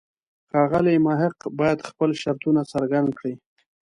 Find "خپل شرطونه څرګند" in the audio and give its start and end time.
1.89-3.09